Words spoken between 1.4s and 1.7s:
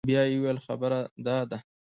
ده.